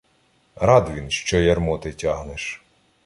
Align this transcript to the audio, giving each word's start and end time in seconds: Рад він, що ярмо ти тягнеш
Рад 0.55 0.89
він, 0.89 1.09
що 1.11 1.39
ярмо 1.39 1.77
ти 1.77 1.93
тягнеш 1.93 2.63